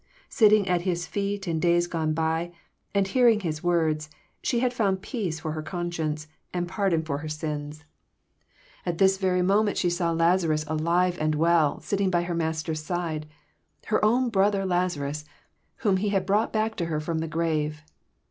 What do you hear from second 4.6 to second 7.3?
had found peace for her conscience, and pardon for her